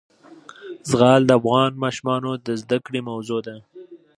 زغال 0.89 1.21
د 1.25 1.31
افغان 1.39 1.71
ماشومانو 1.83 2.31
د 2.45 2.47
زده 2.61 2.77
کړې 2.85 3.01
موضوع 3.09 3.39
ده. 3.47 3.55